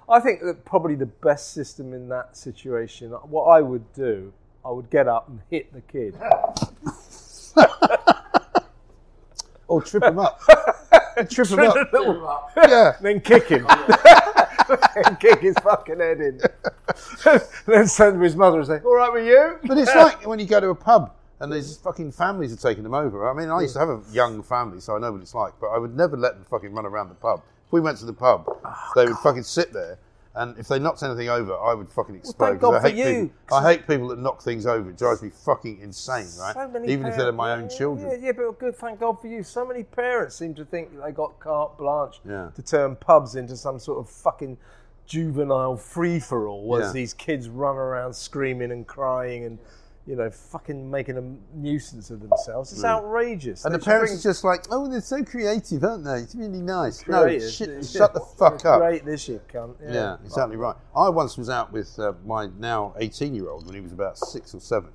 [0.09, 4.33] I think that probably the best system in that situation, what I would do,
[4.65, 6.15] I would get up and hit the kid.
[9.69, 10.41] Or trip him up.
[11.29, 12.51] trip him up.
[12.57, 12.97] Yeah.
[13.01, 13.67] then kick him.
[13.69, 16.41] and kick his fucking head in.
[17.67, 19.59] then send to his mother and say, All right with you?
[19.65, 22.83] But it's like when you go to a pub and these fucking families are taking
[22.83, 23.29] them over.
[23.29, 25.53] I mean, I used to have a young family, so I know what it's like,
[25.61, 27.43] but I would never let them fucking run around the pub.
[27.67, 29.99] If we went to the pub, Oh, they would fucking sit there.
[30.35, 32.49] And if they knocked anything over, I would fucking explode.
[32.49, 33.23] thank God 'cause I for hate you.
[33.29, 34.91] People, I hate people that knock things over.
[34.91, 36.53] It drives me fucking insane, right?
[36.55, 38.11] So many Even if they're parents- my own children.
[38.11, 39.43] Yeah, yeah, but good, thank God for you.
[39.43, 42.51] So many parents seem to think they got carte blanche Yeah.
[42.55, 44.59] to turn pubs into some sort of fucking
[45.07, 49.59] juvenile free for all as these kids run around screaming and crying and,
[50.07, 52.73] you know, fucking making a nuisance of themselves.
[52.73, 53.65] It's outrageous.
[53.65, 56.19] And They the parents bring are just like, oh, they're so creative, aren't they?
[56.21, 57.03] It's really nice.
[57.03, 57.61] creators.
[57.61, 57.99] No, shit, Yeah.
[57.99, 58.79] shut the fuck up.
[58.81, 59.75] Great this, you cunt.
[59.83, 60.77] Yeah, Yeah, exactly right.
[60.95, 64.17] I once was out with uh, my now 18 year old when he was about
[64.17, 64.91] six or seven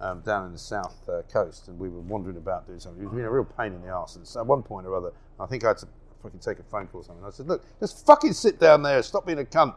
[0.00, 3.00] um, down in the south uh, coast, and we were wandering about doing something.
[3.00, 4.16] He was being a real pain in the arse.
[4.16, 5.88] And so at one point or other, I think I had to
[6.22, 7.24] fucking take a phone call or something.
[7.24, 9.74] I said, Look, just fucking sit down there, stop being a cunt.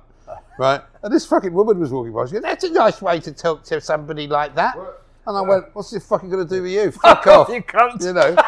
[0.59, 0.81] Right?
[1.01, 2.25] And this fucking woman was walking by.
[2.25, 4.75] She goes, That's a nice way to talk to somebody like that.
[5.25, 6.91] And I went, What's this fucking going to do with you?
[7.01, 7.49] Fuck off.
[7.49, 8.03] you cunt.
[8.05, 8.36] You know?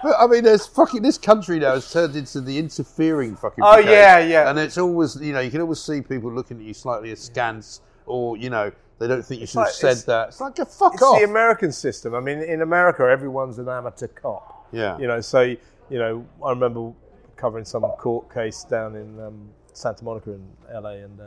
[0.00, 3.64] But I mean, there's fucking this country now has turned into the interfering fucking.
[3.64, 3.90] Oh, brigade.
[3.90, 4.50] yeah, yeah.
[4.50, 7.80] And it's always, you know, you can always see people looking at you slightly askance,
[8.06, 10.28] or you know, they don't think you should like- have said it's- that.
[10.28, 11.18] It's like, a fuck It's off.
[11.18, 12.14] the American system.
[12.14, 14.68] I mean, in America, everyone's an amateur cop.
[14.72, 14.96] Yeah.
[14.98, 15.58] You know, so you
[15.98, 16.92] know, I remember
[17.38, 21.24] covering some court case down in um, Santa Monica in LA, and uh,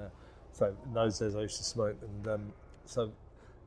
[0.52, 2.54] so in those days I used to smoke, and um,
[2.86, 3.12] so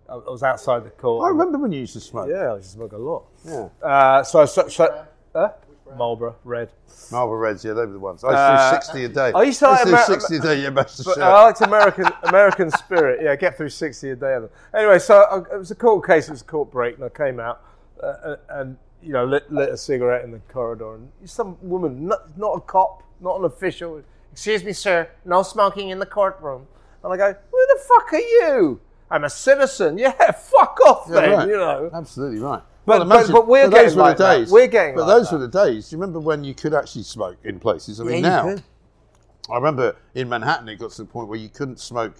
[0.08, 1.26] I, I was outside the court.
[1.26, 2.28] I remember when you used to smoke.
[2.30, 3.24] Yeah, I used to smoke a lot.
[3.44, 3.68] Yeah.
[3.82, 5.04] Uh, so, so, so
[5.34, 5.48] uh,
[5.96, 6.70] Marlboro Red.
[7.10, 8.22] Marlboro Reds, yeah, they were the ones.
[8.24, 9.32] I used to Uh, do 60 a day.
[9.34, 11.22] I used to like do 60 a day, yeah, Master But.
[11.22, 13.20] I liked American American spirit.
[13.22, 14.50] Yeah, get through sixty a day of them.
[14.74, 16.28] Anyway, so I, it was a court case.
[16.28, 17.62] It was a court break, and I came out
[18.02, 22.36] uh, and you know lit, lit a cigarette in the corridor, and some woman, not,
[22.38, 24.02] not a cop, not an official.
[24.32, 26.66] Excuse me, sir, no smoking in the courtroom.
[27.02, 28.80] And I go, who the fuck are you?
[29.10, 29.98] I'm a citizen.
[30.04, 31.30] Yeah, fuck off Yeah, then.
[31.38, 31.48] right.
[31.48, 31.90] You know.
[31.92, 32.62] Absolutely right.
[32.86, 34.48] But- but- but we're those getting were like the that.
[34.48, 35.36] We're getting But like those that.
[35.38, 35.88] were the days.
[35.90, 38.00] Do you remember when you could actually smoke in places?
[38.00, 38.62] I mean, you now could.
[39.50, 42.14] I remember in Manhattan it got to the point where you couldn't smoke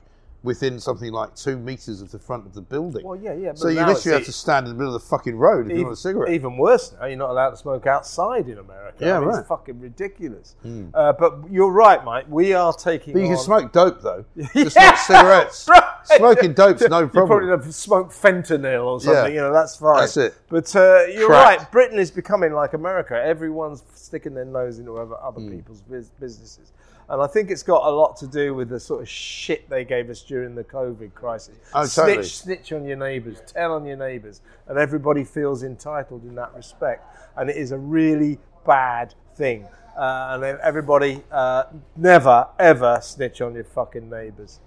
[0.45, 3.05] within something like two meters of the front of the building.
[3.05, 3.49] Well, yeah, yeah.
[3.53, 5.77] But so you literally have to stand in the middle of the fucking road if
[5.77, 6.33] you want a cigarette.
[6.33, 8.99] even worse now, you're not allowed to smoke outside in America.
[9.05, 9.39] Yeah, I mean, right.
[9.41, 10.55] It's fucking ridiculous.
[10.95, 12.27] Uh, but you're right, Mike.
[12.29, 13.15] We are taking.
[13.15, 15.67] but you can smoke dope though, just Yeah, not cigarettes.
[15.69, 15.91] right.
[16.05, 17.63] Smoking dope's no You probably problem.
[17.63, 19.25] have smoked fentanyl or something.
[19.25, 19.29] Yeah.
[19.29, 20.01] You know, that's fine.
[20.01, 20.35] That's it.
[20.51, 21.59] But uh, you're Crack.
[21.61, 21.73] right.
[21.73, 23.15] Britain is becoming like America.
[23.15, 25.51] Everyone's sticking their nose into other, other Hmm.
[25.51, 26.73] people's bus- businesses.
[27.09, 29.85] And I think it's got a lot to do with the sort of shit they
[29.85, 31.57] gave us during the COVID crisis.
[31.75, 32.25] Oh, snitch, totally.
[32.25, 37.05] snitch on your neighbours, tell on your neighbours, and everybody feels entitled in that respect.
[37.37, 39.67] And it is a really bad thing.
[39.97, 41.65] Uh, and everybody uh,
[41.95, 44.61] never ever snitch on your fucking neighbours.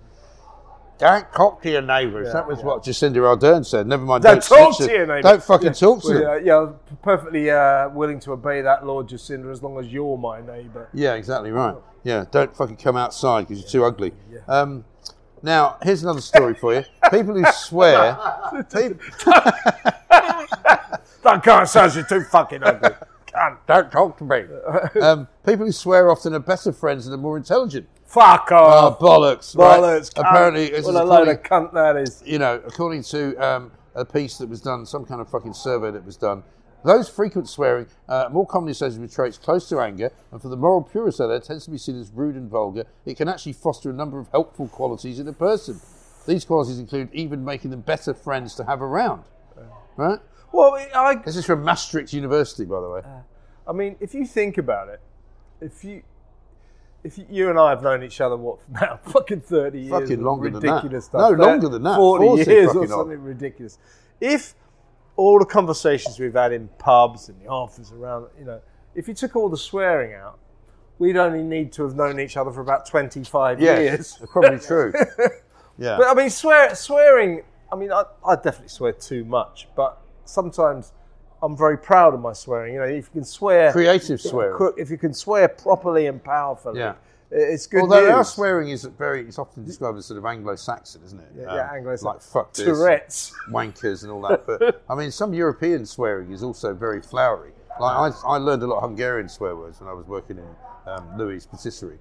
[0.98, 2.34] Don't talk to your neighbours.
[2.34, 3.86] that was what Jacinda Ardern said.
[3.88, 4.24] Never mind.
[4.24, 5.24] Don't Don't, talk to your neighbours.
[5.24, 5.72] Don't fucking Yeah.
[5.74, 6.46] talk to Well, them.
[6.46, 10.42] yeah, yeah, perfectly uh, willing to obey that, law, Jacinda, as long as you're my
[10.42, 10.90] neighbour.
[10.94, 11.76] Yeah, exactly right.
[12.04, 14.14] Yeah, don't fucking come outside because you're too ugly.
[14.48, 14.86] Um,
[15.44, 16.84] now, here's another story for you.
[17.12, 18.18] People who swear,
[18.74, 18.98] people,
[21.24, 22.90] That guy says you're too fucking ugly.
[23.52, 23.58] Cunt.
[23.68, 24.44] don't talk to me.
[25.02, 27.88] Um, people who swear often are better friends and are more intelligent.
[28.06, 29.00] Fuck Oh, off.
[29.00, 29.56] bollocks!
[29.58, 29.80] right?
[29.80, 30.14] Bollocks.
[30.14, 30.22] cunt.
[30.30, 32.24] Apparently, this what a load of cunt that is.
[32.26, 35.92] you know, according to um, a piece that was done, some kind of fucking survey
[35.92, 36.44] that was done,
[36.86, 40.56] those frequent swearing uh, more commonly associated with traits close to anger, and for the
[40.56, 42.86] moral purist out there, tends to be seen as rude and vulgar.
[43.06, 45.82] It can actually foster a number of helpful qualities in a person.
[46.26, 49.24] These qualities include even making them better friends to have around.
[49.98, 50.20] Right?
[50.54, 53.02] Well, I, This is from Maastricht University, by the way.
[53.68, 55.02] I mean, if you think about it,
[55.62, 56.04] if you,
[57.04, 59.00] if you, you and I have known each other, what now?
[59.04, 59.92] Fucking thirty years.
[59.92, 60.70] Fucking longer than that.
[60.76, 61.32] ridiculous stuff.
[61.32, 61.96] No, longer than that.
[61.98, 63.78] Forty, 40 years or something ridiculous.
[64.22, 64.56] If
[65.16, 68.62] all the conversations we've had in pubs and the office around, you know,
[68.96, 70.40] if you took all the swearing out,
[71.00, 74.18] we'd only need to have known each other for about twenty-five years.
[74.20, 74.94] Yes, probably true.
[75.80, 75.98] Yeah.
[75.98, 77.44] But I mean, swear, swearing.
[77.72, 80.92] I mean, I, I definitely swear too much, but sometimes
[81.42, 82.74] I'm very proud of my swearing.
[82.74, 84.74] You know, if you can swear, Creative swearing.
[84.78, 86.96] if you can swear properly and powerfully, Yeah.
[87.30, 91.20] it's good Although our swearing is very, it's often described as sort of Anglo-Saxon, isn't
[91.20, 91.28] it?
[91.38, 92.08] yeah, Um, yeah, Anglo-Saxon.
[92.08, 93.34] Like fuck this, Tourette's.
[93.52, 94.48] wankers, and all that.
[94.48, 97.52] But I mean, some European swearing is also very flowery.
[97.80, 100.92] Like I, I learned a lot of Hungarian swear words when I was working in
[100.92, 102.00] um, Louis patisserie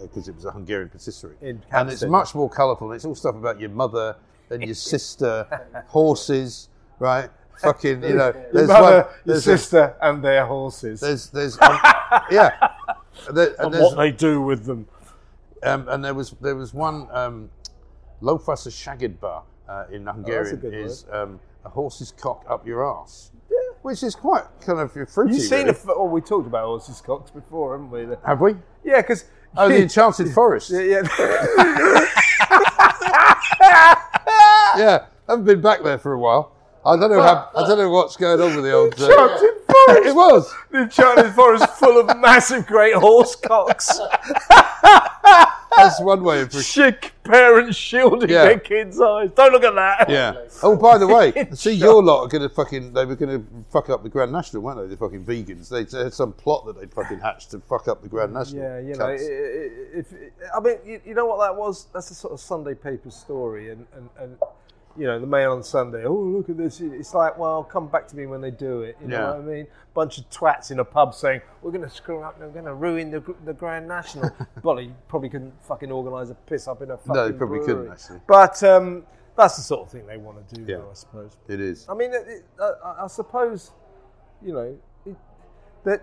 [0.00, 2.86] because it was a Hungarian patisserie, and it's much more colourful.
[2.90, 4.16] And it's all stuff about your mother
[4.48, 5.46] and your sister,
[5.88, 7.28] horses, right?
[7.60, 11.00] Fucking, you know, Your mother, one, your there's a- sister, and their horses.
[11.00, 11.78] there's, there's, um,
[12.30, 12.50] yeah,
[13.32, 14.86] There- and there's- what they do with them.
[15.62, 17.50] um, and there was there was one um,
[18.22, 22.86] Lofasa Shagid bar uh, in Hungarian Oh, good is um, a horse's cock up your
[22.86, 23.32] ass,
[23.82, 25.34] which is quite kind of fruity.
[25.34, 25.70] You've seen really.
[25.70, 25.92] a.
[25.94, 28.06] Oh, we talked about horses cocks before, haven't we?
[28.24, 28.54] Have we?
[28.84, 29.24] Yeah, because.
[29.56, 30.70] Oh, the Enchanted Forest.
[30.70, 31.02] Yeah, Yeah,
[34.76, 35.06] yeah.
[35.28, 36.52] I haven't been back there for a while.
[36.84, 38.94] I don't know how, I don't know what's going on with the old.
[39.88, 40.06] Uh, Enchanted Forest.
[40.06, 40.54] it was.
[40.70, 43.98] The Enchanted Forest full of massive, great horse cocks.
[45.76, 46.52] That's one way of.
[46.52, 48.44] Chic parents shielding Yeah.
[48.46, 49.30] their kids' eyes.
[49.32, 50.08] Don't look at that.
[50.10, 50.34] Yeah.
[50.62, 52.92] Oh, by the way, see, your lot are going to fucking.
[52.92, 54.86] They were going to fuck up the Grand National, weren't they?
[54.88, 55.68] The fucking vegans.
[55.68, 58.62] They, they had some plot that they'd fucking hatched to fuck up the Grand National.
[58.62, 60.06] Yeah, you know, if,
[60.54, 61.86] I mean, you, you know what that was?
[61.92, 64.36] That's a sort of Sunday paper story, and, and, and
[64.98, 66.04] you know, the Mail on Sunday.
[66.04, 66.80] Oh, look at this!
[66.80, 68.96] It's like, well, come back to me when they do it.
[69.00, 69.30] You know Yeah.
[69.30, 69.66] what I mean?
[69.94, 72.74] Bunch of twats in a pub saying we're going to screw up, we're going to
[72.74, 74.24] ruin the, the Grand National.
[74.80, 77.90] you probably couldn't fucking organise a piss up in a fucking No, they probably couldn't,
[77.90, 78.20] actually.
[78.26, 79.04] But um,
[79.36, 80.78] that's the sort of thing they want to do, Yeah.
[80.78, 81.36] though, I suppose.
[81.48, 81.86] It is.
[81.88, 83.70] I mean, it, it, I, I suppose,
[84.42, 85.16] you know, it,
[85.84, 86.02] that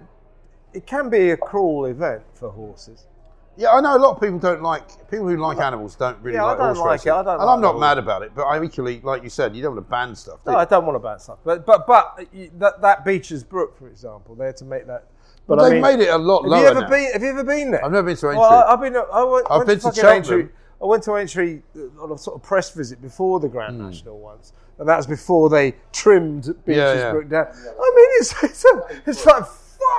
[0.73, 3.07] it can be a cruel event for horses.
[3.57, 6.35] Yeah, I know a lot of people don't like people who like animals don't really
[6.35, 7.11] Yeah, I like don't horse like racing.
[7.11, 9.29] it, I don't and like I'm not mad about it, but I'm equally, like you
[9.29, 10.43] said, you don't want to ban stuff.
[10.43, 10.61] Do No, you?
[10.61, 13.87] I don't want to ban stuff, but but but you- that that Beecher's Brook, for
[13.87, 15.05] example, they're to make that.
[15.47, 16.89] But they've made it a lot Have lower you ever now.
[16.89, 17.11] been?
[17.13, 17.85] Have you ever been there?
[17.85, 18.39] I've never been to Aintree.
[18.39, 18.95] Well, I, I've been.
[18.95, 20.39] I went, I've went been to to fucking Cheltenham.
[20.39, 20.51] Aintree.
[20.81, 23.85] I went to Aintree uh, on a sort of press visit before the Grand Hmm.
[23.85, 27.11] National once, and that was before they trimmed Beecher's Yeah, yeah.
[27.11, 27.45] Brook down.
[27.47, 29.43] I mean, it's it's, a, it's like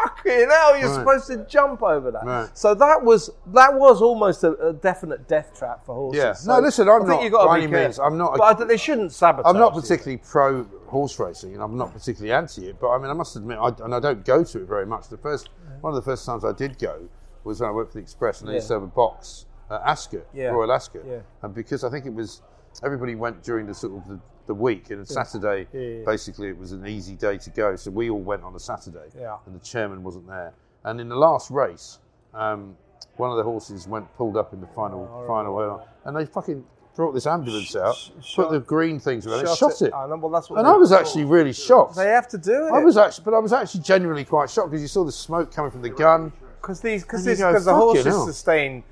[0.04, 0.78] fucking hell.
[0.78, 0.94] You're Right.
[0.94, 2.24] supposed to jump over that.
[2.24, 2.48] Right.
[2.54, 6.22] So that was that was almost a, a definite death trap for horses.
[6.22, 6.32] Yeah.
[6.32, 7.98] So No, listen, I'm I think not- you've got to by be any means.
[7.98, 9.48] I'm not a- But I they shouldn't sabotage.
[9.50, 12.80] I'm not particularly pro horse racing, and I'm not particularly anti it.
[12.80, 15.08] But I mean, I must admit, I, and I don't go to it very much.
[15.08, 17.08] The first one of the first times I did go
[17.44, 19.80] was when I worked for the Express, and they used to have a box at
[19.84, 20.48] Ascot, Yeah.
[20.48, 21.18] Royal Ascot, Yeah.
[21.42, 22.42] and because I think it was
[22.82, 26.04] everybody went during the sort of the, the week, and Saturday Yeah, yeah.
[26.04, 29.08] basically it was an easy day to go, so we all went on a Saturday,
[29.18, 29.36] Yeah.
[29.46, 30.52] and the chairman wasn't there.
[30.84, 31.98] And in the last race,
[32.34, 32.76] um,
[33.16, 36.64] one of the horses went pulled up in the final Oh, final, and they fucking
[36.94, 39.92] brought this ambulance out, sh- put the green things around it, shot it.
[39.92, 41.94] I know, well, that's what And I was actually really shocked.
[41.96, 42.72] They have to do it.
[42.72, 45.52] I was actually, but I was actually genuinely quite shocked because you saw the smoke
[45.52, 46.32] coming from the gun.
[46.60, 48.82] because these because the horses hell." sustain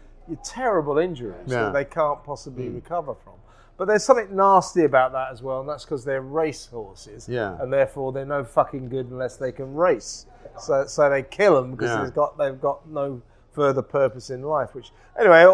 [0.42, 1.56] terrible injuries Yeah.
[1.56, 1.60] Mm.
[1.66, 3.34] that they can't possibly recover from.
[3.76, 7.56] But there's something nasty about that as well, and that's because they're race horses, Yeah.
[7.60, 10.26] and therefore they're no fucking good unless they can race.
[10.60, 12.04] So so they kill them because Yeah.
[12.04, 13.20] they've got they've got no
[13.52, 14.74] further purpose in life.
[14.74, 15.44] Which anyway,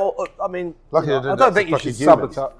[0.42, 2.34] I mean, Lucky you know, I don't think you should humans.
[2.34, 2.52] sabotage.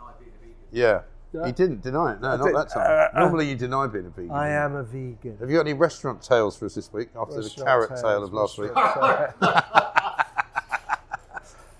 [0.73, 1.03] Yeah.
[1.33, 1.46] Yeah.
[1.46, 2.20] He didn't deny it.
[2.20, 3.09] No, not did- that time.
[3.14, 4.31] uh, Normally you deny being a vegan.
[4.33, 5.37] I am a vegan.
[5.38, 8.25] Have you got any restaurant tales for us this week after the carrot tales, tale
[8.25, 8.73] of last week?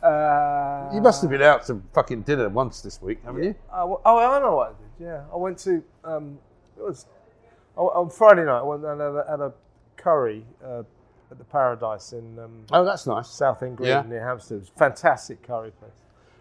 [0.03, 3.55] Uh, You must have been out to fucking dinner once this week, haven't you?
[3.71, 5.07] Uh, well- oh, I know what I did.
[5.07, 5.83] Yeah, I went to.
[6.05, 6.39] Um,
[6.77, 7.07] it was
[7.77, 8.59] oh, on Friday night.
[8.59, 9.53] I went and had a, had a
[9.97, 10.83] curry uh,
[11.31, 13.29] at the Paradise in um, Oh, that's nice.
[13.29, 14.03] South End Green Yeah.
[14.07, 14.57] near Hampstead.
[14.57, 15.93] It was a fantastic curry place.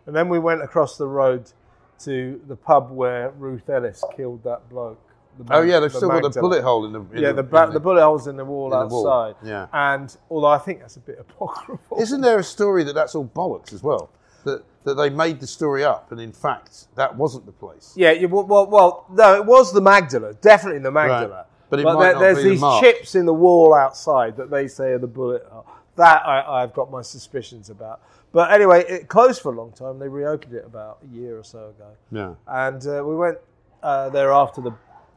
[0.05, 1.51] And then we went across the road
[1.99, 5.01] to the pub where Ruth Ellis killed that bloke.
[5.43, 6.99] The Oh yeah, they've the still got the bullet hole in the.
[6.99, 9.47] In Yeah, the, ba- the bullet holes in the wall in the wall, outside.
[9.47, 9.67] yeah.
[9.73, 11.99] And although I think that's a bit apocryphal.
[12.01, 14.09] Isn't there a story that that's all bollocks as well?
[14.45, 17.93] That that they made the story up, and in fact that wasn't the place.
[17.95, 21.29] Yeah, yeah well, well, no, it was the Magdala, definitely the Magdala.
[21.29, 21.45] Right.
[21.69, 22.83] But it might there- not there's the these mark.
[22.83, 25.45] chips in the wall outside that they say are the bullet.
[25.49, 25.65] hole.
[25.97, 28.01] That I, I've got my suspicions about.
[28.31, 29.99] But anyway, it closed for a long time.
[29.99, 31.87] They reopened it about a year or so ago.
[32.11, 32.35] Yeah.
[32.47, 33.37] And uh, we went
[33.83, 34.71] uh, there after the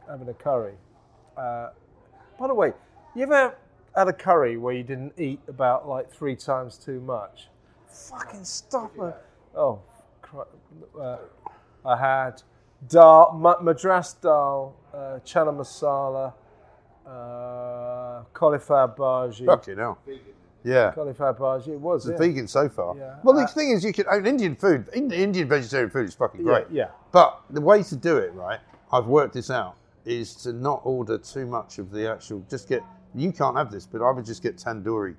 [0.09, 0.73] having a curry.
[1.37, 1.69] Uh,
[2.39, 2.73] by the way,
[3.15, 3.55] you ever
[3.95, 7.49] had a curry where you didn't eat about like three times too much?
[7.87, 9.15] Fucking stop it.
[9.55, 9.79] Oh,
[10.99, 11.17] uh,
[11.85, 12.41] I had
[12.87, 16.33] dal, madras dal, uh, chana masala,
[17.05, 19.45] uh, cauliflower bhaji.
[19.45, 19.99] Fucking hell.
[20.63, 20.91] Yeah.
[20.95, 21.67] Cauliflower bhaji.
[21.69, 22.07] It was.
[22.07, 22.27] It's yeah.
[22.27, 22.95] vegan so far.
[22.97, 23.15] Yeah.
[23.23, 24.05] Well, the Uh, thing is, you can.
[24.09, 26.67] I mean, Indian food, Indian vegetarian food is fucking great.
[26.71, 26.89] Yeah, yeah.
[27.11, 28.59] But the way to do it, right?
[28.91, 29.75] I've worked this out.
[30.05, 32.45] Is to not order too much of the actual.
[32.49, 32.83] Just get.
[33.15, 35.15] You can't have this, but I would just get tandoori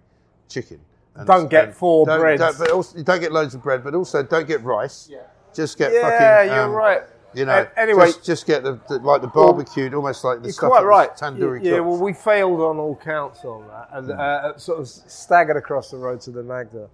[0.49, 0.81] chicken.
[1.17, 2.41] And, Don't get and four don't, breads.
[2.41, 5.09] Don't, but also, don't get loads of bread, but also don't get rice.
[5.11, 5.19] Yeah.
[5.55, 6.53] Just get fucking Yeah, fucking.
[6.53, 7.03] you're um, right.
[7.35, 10.47] You know, A- anyway- just, just get the, the like the barbecued, almost like the
[10.49, 11.17] You're stuff quite right.
[11.17, 11.87] tandoori yeah, cooked.
[11.87, 15.97] well, we failed on all counts on that, and uh, sort of staggered across the
[15.97, 16.89] road to the Magda,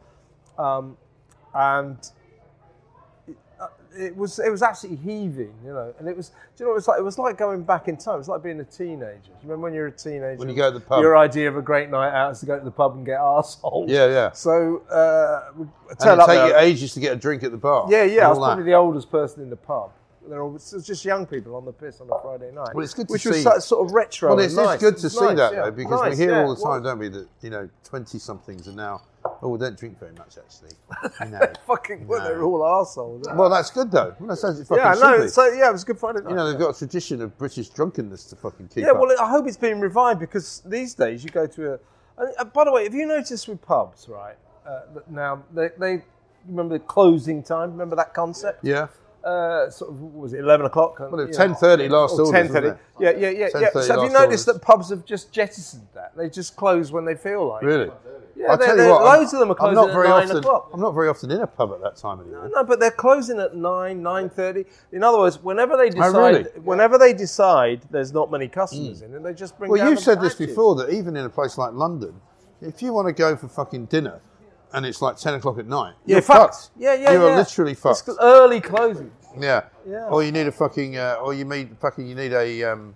[0.59, 0.97] um,
[1.55, 2.11] and it,
[3.97, 5.95] it was it was absolutely heaving, you know.
[5.99, 7.97] And it was, do you know, it was like it was like going back in
[7.97, 8.17] time.
[8.17, 9.19] It was like being a teenager.
[9.27, 10.37] You remember when you're a teenager?
[10.37, 11.01] When you go to the pub.
[11.01, 13.19] Your idea of a great night out is to go to the pub and get
[13.19, 13.89] arseholed.
[13.89, 14.33] Yeah, yeah.
[14.33, 16.49] So uh, we and it up take there.
[16.49, 17.87] you ages to get a drink at the bar.
[17.91, 18.27] Yeah, yeah.
[18.27, 18.45] I was that.
[18.45, 19.93] probably the oldest person in the pub.
[20.31, 22.71] They're all, it's just young people on the piss on a Friday night.
[22.75, 24.31] Well, it's good to which see- was so- sort of retro.
[24.37, 24.75] Well, it's, nice.
[24.75, 25.63] it's good to It's see nice, that yeah.
[25.65, 26.91] though, because Nice, we hear yeah, all the time, was.
[26.91, 29.03] don't we, that you know, twenty somethings are now.
[29.43, 30.71] Oh, we don't drink very much actually.
[31.31, 31.41] No.
[31.67, 32.25] Fucking, well, No.
[32.29, 33.37] they're all arseholes.
[33.37, 34.15] well, that's good though.
[34.21, 35.27] Well, that's as it fucking yeah, no.
[35.27, 36.31] So yeah, it was a good Friday night.
[36.31, 38.99] you know, they've got a tradition of British drunkenness to fucking keep yeah, up.
[39.01, 41.79] well, I hope it's been revived because these days you go to a.
[42.19, 44.37] And, uh, by the way, have you noticed with pubs, right?
[44.67, 46.03] Uh, now they, they
[46.47, 47.73] remember the closing time.
[47.73, 48.65] Remember that concept?
[48.65, 48.87] yeah.
[49.25, 50.99] Uh, sort of was it eleven o'clock?
[50.99, 52.69] Well, 10:30 last or orders, ten thirty.
[52.99, 53.71] Yeah, yeah, yeah, yeah.
[53.71, 54.45] So have you noticed orders.
[54.47, 56.17] that pubs have just jettisoned that?
[56.17, 57.63] They just close when they feel like.
[57.63, 57.67] it.
[57.67, 57.91] Really?
[58.35, 59.03] Yeah, I'll they're- tell you they're- what.
[59.03, 60.37] I'm- loads of them are I'm closing not at very nine often.
[60.39, 60.71] o'clock.
[60.73, 62.49] I'm not very often in a pub at that time anymore.
[62.51, 64.65] No, but they're closing at nine, nine thirty.
[64.93, 66.45] In other words, whenever they decide, Oh, really?
[66.65, 69.71] whenever they decide there's not many customers in it, they just bring.
[69.71, 72.15] Well, you said this before that even in a place like London,
[72.63, 74.21] if you want to go for fucking dinner
[74.73, 76.55] and it's like 10 o'clock at night, Yeah, you're fucked.
[76.55, 76.71] fucked.
[76.77, 77.37] Yeah, yeah, You are yeah.
[77.37, 79.11] literally It's early closing.
[79.39, 79.65] Yeah.
[79.89, 80.07] Yeah.
[80.07, 82.95] Or you need a fucking, uh, or you need fucking, you need a um,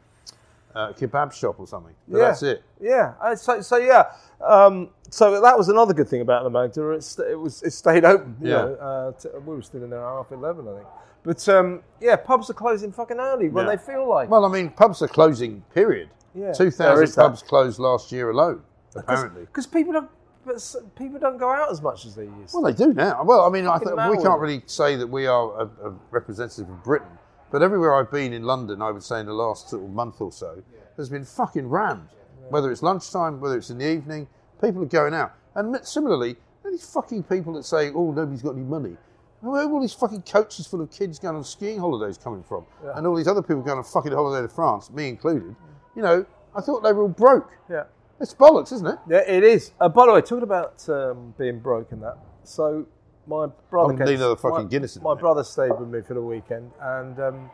[0.74, 1.94] uh, kebab shop or something.
[2.08, 2.24] But yeah.
[2.26, 2.62] that's it.
[2.80, 3.14] Yeah.
[3.20, 4.04] Uh, So, so yeah.
[4.44, 6.94] Um, so that was another good thing about the Magdala.
[6.94, 8.36] It, st- it was it stayed open.
[8.40, 8.56] You Yeah.
[8.56, 10.86] know, uh, t- we were still in there at half eleven, I think.
[11.22, 13.76] But um, yeah, pubs are closing fucking early when Yeah.
[13.76, 14.28] they feel like.
[14.28, 16.10] Well, I mean, pubs are closing, period.
[16.34, 17.22] Yeah, there 2,000 is that.
[17.22, 18.62] pubs closed last year alone,
[18.96, 19.42] apparently.
[19.42, 20.10] because people don't.
[20.44, 22.50] But people don't go out as much as they used.
[22.54, 22.60] to.
[22.60, 23.22] Well, they do now.
[23.24, 26.68] Well, I mean, I th- we can't really say that we are a, a representative
[26.68, 27.08] of Britain,
[27.50, 30.20] but everywhere I've been in London, I would say in the last sort of month
[30.20, 30.62] or so,
[30.96, 32.08] has been fucking rammed.
[32.50, 34.28] Whether it's lunchtime, whether it's in the evening,
[34.60, 35.32] people are going out.
[35.54, 38.96] And similarly, these fucking people that say, "Oh, nobody's got any money."
[39.40, 42.64] Where are all these fucking coaches full of kids going on skiing holidays coming from?
[42.94, 45.54] And all these other people going on fucking holiday to France, me included.
[45.94, 46.26] You know,
[46.56, 47.50] I thought they were all broke.
[47.70, 47.84] yeah.
[48.20, 48.98] It's bollocks, isn't it?
[49.08, 49.72] Yeah, it is.
[49.80, 52.86] Uh, by the way, talking about um, being broke and that, so
[53.26, 56.14] my brother I'm gonna need another fucking my, Guinness My brother stayed with me for
[56.14, 57.50] the weekend, and um,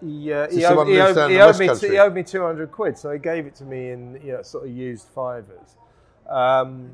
[0.00, 1.90] he, uh, he, owed, he, owed, he owed me Country?
[1.90, 4.42] he owed me two hundred quid, so he gave it to me in you know
[4.42, 5.76] sort of used fivers,
[6.28, 6.92] um,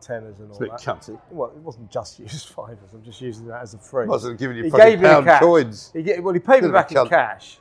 [0.00, 0.80] tenors and all It's a bit that.
[0.80, 1.20] cunty.
[1.30, 2.92] Well, it wasn't just used fivers.
[2.92, 4.08] I'm just using that as a phrase.
[4.08, 5.40] Wasn't giving you he gave me pound cash.
[5.40, 5.90] coins.
[5.94, 7.58] He ga- well, he paid me Bit of back in cash,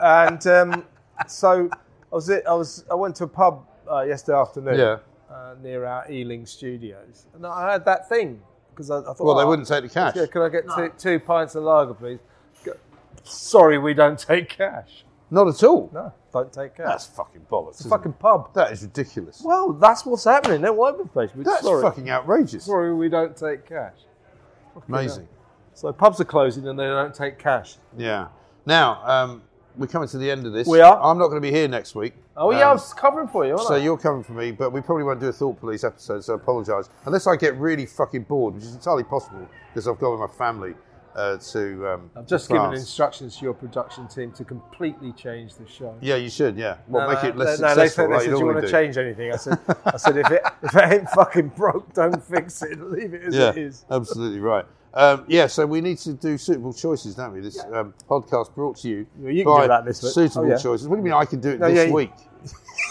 [0.00, 0.84] and um,
[1.28, 1.70] so
[2.10, 4.98] I was I was I went to a pub uh, yesterday afternoon Yeah.
[5.30, 9.36] uh, near our Ealing studios, and I had that thing because I, I thought, Well,
[9.36, 10.14] they oh, wouldn't take the cash.
[10.16, 12.18] Yeah, can I get two, two pints of lager, please?
[12.64, 12.76] Go-
[13.24, 15.04] Sorry, we don't take cash.
[15.30, 15.90] Not at all.
[15.92, 16.86] No, don't take cash.
[16.86, 17.70] That's fucking bollocks.
[17.72, 18.18] it's a fucking it?
[18.18, 18.54] pub.
[18.54, 19.42] That is ridiculous.
[19.44, 20.60] Well, that's what's happening.
[20.60, 21.30] Don't wipe the face.
[21.34, 22.64] That's sorry, fucking outrageous.
[22.64, 23.96] sorry, we don't take cash.
[24.88, 25.26] Amazing.
[25.74, 27.76] So pubs are closing and they don't take cash.
[27.98, 28.28] Yeah.
[28.66, 29.42] Now, um,
[29.76, 30.66] we're coming to the end of this.
[30.66, 31.00] We are.
[31.02, 32.14] I'm not going to be here next week.
[32.38, 33.52] Oh yeah, I Um, was covering for you.
[33.52, 33.78] Aren't So I?
[33.78, 36.36] you're covering for me, but we probably won't do a Thought Police episode, so I
[36.36, 36.88] apologise.
[37.06, 40.36] Unless I get really fucking bored, which is entirely possible because I've gone with my
[40.36, 40.74] family
[41.14, 41.88] uh, to.
[41.88, 45.96] Um, I've just to given instructions to your production team to completely change the show.
[46.02, 46.58] Yeah, you should.
[46.58, 48.04] Yeah, well, No, make no, it less no, they successful.
[48.04, 48.70] said, they like said, you do you want to do.
[48.72, 49.32] change anything?
[49.32, 52.78] I said, I said, if it if it ain't fucking broke, don't fix it.
[52.82, 53.86] Leave it as Yeah, it is.
[53.90, 54.66] absolutely right.
[54.96, 57.40] Um, yeah, so we need to do suitable choices, don't we?
[57.40, 60.12] This um, podcast brought to you Well, you can by do that this week.
[60.12, 60.56] Suitable Oh, yeah.
[60.56, 60.88] choices.
[60.88, 62.12] What do you mean I can do it No, this yeah, you- week?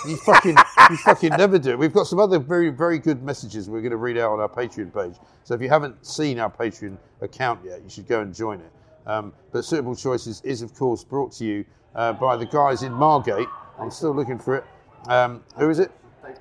[0.08, 0.56] You fucking,
[0.92, 1.80] you fucking never do it.
[1.80, 4.50] We've got some other very, very good messages we're going to read out on our
[4.50, 5.16] Patreon page.
[5.44, 8.72] So if you haven't seen our Patreon account yet, you should go and join it.
[9.08, 11.66] Um, but Suitable Choices is, of course, brought to you
[11.96, 13.48] uh, by the guys in Margate.
[13.80, 14.64] I'm still looking for it.
[15.08, 15.92] Um, who is it?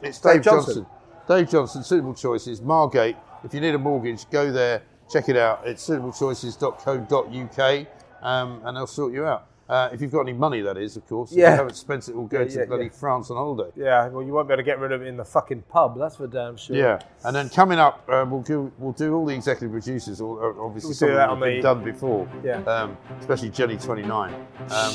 [0.02, 0.74] It's Dave, Dave Johnson.
[0.74, 0.86] Johnson.
[1.28, 3.16] Dave Johnson, Suitable Choices, Margate.
[3.44, 5.62] If you need a mortgage, go there, check it out.
[5.64, 7.86] It's suitablechoices.co.uk
[8.22, 9.46] um, and they'll sort you out.
[9.66, 11.32] Uh, if you've got any money, that is, of course.
[11.32, 11.52] If Yeah.
[11.52, 12.90] you haven't spent it all going Yeah, to yeah, bloody yeah.
[12.90, 13.70] France on holiday.
[13.74, 15.96] Yeah, well, you won't be able to get rid of it in the fucking pub.
[15.98, 16.76] That's for damn sure.
[16.76, 20.20] Yeah, and then coming up, uh, we'll do we'll do all the executive producers.
[20.20, 22.28] All, uh, obviously, We'll some do of that them on have been the- done before.
[22.44, 22.58] Yeah.
[22.64, 24.34] Um, especially Jenny Twenty Nine.
[24.68, 24.92] Um,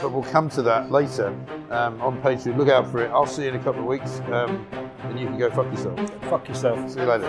[0.00, 1.28] but we'll come to that later
[1.70, 2.56] um, on Patreon.
[2.56, 3.10] Look out for it.
[3.10, 4.66] I'll see you in a couple of weeks, um,
[5.02, 5.98] and you can go fuck yourself.
[6.22, 6.90] Fuck yourself.
[6.90, 7.28] See you later.